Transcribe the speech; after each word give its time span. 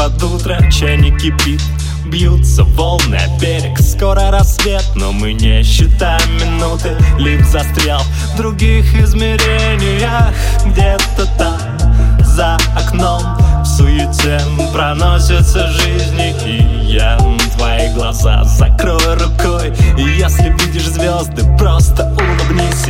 под 0.00 0.22
утро 0.22 0.58
чайник 0.70 1.18
кипит. 1.18 1.62
Бьются 2.06 2.64
волны 2.64 3.16
о 3.16 3.40
берег 3.40 3.78
Скоро 3.78 4.30
рассвет, 4.30 4.84
но 4.94 5.12
мы 5.12 5.32
не 5.32 5.62
считаем 5.62 6.36
минуты 6.36 6.96
Лип 7.18 7.42
застрял 7.44 8.00
в 8.00 8.36
других 8.36 8.94
измерениях. 8.94 10.34
Где-то 10.66 11.26
там, 11.38 12.24
за 12.24 12.58
окном 12.76 13.22
В 13.62 13.66
суете 13.66 14.40
проносятся 14.74 15.68
жизни. 15.68 16.34
И 16.44 16.92
я 16.92 17.18
твои 17.56 17.92
глаза 17.94 18.44
закрою 18.44 19.14
рукой. 19.14 19.72
И 19.96 20.02
если 20.18 20.50
видишь 20.50 20.88
звезды, 20.88 21.44
просто 21.58 22.12
улыбнись 22.12 22.88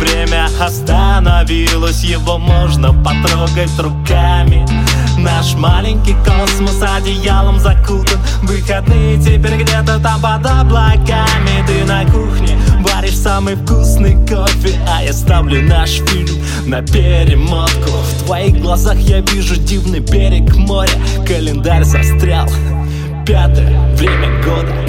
Время 0.00 0.48
остановилось, 0.60 2.04
его 2.04 2.38
можно 2.38 2.92
потрогать 3.02 3.76
руками 3.78 4.64
Наш 5.28 5.54
маленький 5.54 6.16
космос 6.24 6.80
одеялом 6.80 7.60
закутан. 7.60 8.18
Выходные 8.42 9.18
теперь 9.18 9.62
где-то 9.62 10.00
там 10.00 10.20
под 10.22 10.46
облаками. 10.46 11.66
Ты 11.66 11.84
на 11.84 12.04
кухне 12.06 12.56
варишь 12.80 13.18
самый 13.18 13.56
вкусный 13.56 14.14
кофе 14.26 14.74
А 14.88 15.02
я 15.02 15.12
ставлю 15.12 15.62
наш 15.68 15.90
фильм 15.90 16.42
на 16.66 16.80
перемотку. 16.80 17.90
В 17.90 18.24
твоих 18.24 18.58
глазах 18.60 18.96
я 18.98 19.20
вижу 19.20 19.56
дивный 19.56 20.00
берег 20.00 20.56
моря. 20.56 20.90
Календарь 21.26 21.84
застрял. 21.84 22.48
Пятое 23.26 23.94
время 23.96 24.42
года 24.42 24.87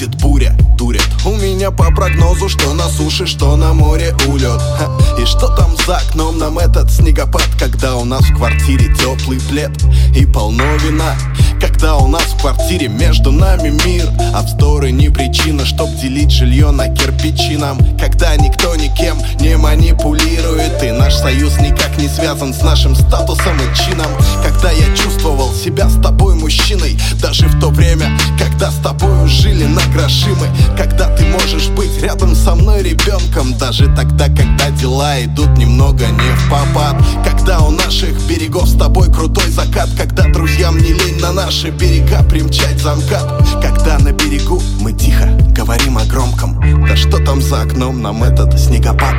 будет 0.00 0.14
буря, 0.20 0.56
дурят. 0.78 1.06
У 1.26 1.34
меня 1.36 1.70
по 1.70 1.90
прогнозу, 1.94 2.48
что 2.48 2.72
на 2.72 2.88
суше, 2.88 3.26
что 3.26 3.56
на 3.56 3.74
море 3.74 4.14
улет. 4.26 4.60
Ха. 4.78 4.88
И 5.20 5.26
что 5.26 5.48
там 5.54 5.76
за 5.86 5.98
окном 5.98 6.38
нам 6.38 6.58
этот 6.58 6.90
снегопад 6.90 7.48
Когда 7.58 7.96
у 7.96 8.04
нас 8.04 8.22
в 8.22 8.36
квартире 8.36 8.94
теплый 8.94 9.38
плед 9.40 9.70
и 10.16 10.24
полно 10.24 10.64
вина. 10.76 11.14
Когда 11.60 11.96
у 11.96 12.08
нас 12.08 12.22
в 12.22 12.40
квартире 12.40 12.88
между 12.88 13.32
нами 13.32 13.68
мир 13.84 14.08
А 14.34 14.40
вздоры 14.40 14.90
не 14.92 15.10
причина, 15.10 15.66
чтоб 15.66 15.90
делить 15.96 16.30
жилье 16.30 16.70
на 16.70 16.88
кирпичи 16.88 17.58
нам. 17.58 17.78
Когда 17.98 18.34
никто 18.36 18.74
никем 18.76 19.18
не 19.40 19.58
манипулирует 19.58 20.82
И 20.82 20.90
наш 20.90 21.16
союз 21.16 21.58
никак 21.58 21.98
не 21.98 22.08
связан 22.08 22.54
с 22.54 22.62
нашим 22.62 22.94
статусом 22.94 23.56
и 23.58 23.76
чином. 23.76 24.10
Когда 24.42 24.70
я 24.70 24.96
чувствовал 24.96 25.52
себя 25.52 25.90
с 25.90 26.00
тобой 26.00 26.34
мужчиной 26.34 26.98
Даже 27.20 27.46
в 27.48 27.60
то 27.60 27.68
время, 27.68 28.18
когда 28.38 28.70
с 28.70 28.76
тобой 28.76 28.99
жили 29.40 29.64
на 29.64 29.80
гроши 29.92 30.28
мы 30.28 30.48
Когда 30.76 31.08
ты 31.08 31.24
можешь 31.26 31.68
быть 31.68 32.02
рядом 32.02 32.34
со 32.34 32.54
мной 32.54 32.82
ребенком 32.82 33.56
Даже 33.58 33.86
тогда, 33.96 34.26
когда 34.26 34.70
дела 34.70 35.22
идут 35.24 35.56
немного 35.56 36.06
не 36.06 36.30
в 36.36 36.50
попад. 36.50 36.96
Когда 37.24 37.60
у 37.60 37.70
наших 37.70 38.12
берегов 38.28 38.68
с 38.68 38.76
тобой 38.76 39.10
крутой 39.10 39.50
закат 39.50 39.88
Когда 39.96 40.24
друзьям 40.24 40.76
не 40.78 40.92
лень 40.92 41.20
на 41.20 41.32
наши 41.32 41.70
берега 41.70 42.22
примчать 42.24 42.78
замкат. 42.80 43.26
Когда 43.62 43.98
на 43.98 44.12
берегу 44.12 44.60
мы 44.80 44.92
тихо 44.92 45.28
говорим 45.56 45.98
о 45.98 46.04
громком 46.04 46.60
Да 46.86 46.96
что 46.96 47.18
там 47.18 47.40
за 47.40 47.62
окном 47.62 48.02
нам 48.02 48.22
этот 48.22 48.58
снегопад? 48.58 49.14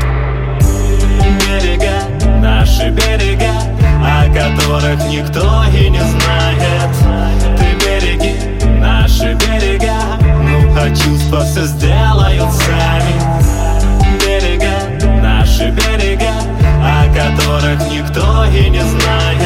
Берега, 1.39 2.39
наши 2.41 2.89
берега 2.89 3.51
О 4.03 4.25
которых 4.27 5.03
никто 5.09 5.63
и 5.73 5.89
не 5.89 5.99
знает 5.99 7.00
все 11.61 11.67
сделают 11.67 12.51
сами 12.53 13.13
Берега, 14.19 15.05
наши 15.21 15.69
берега 15.69 16.31
О 16.81 17.05
которых 17.13 17.87
никто 17.91 18.45
и 18.45 18.69
не 18.69 18.81
знает. 18.81 19.40